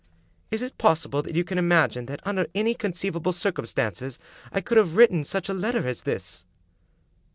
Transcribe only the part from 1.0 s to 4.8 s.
that you can imagine that, under any conceiv able circumstances, I could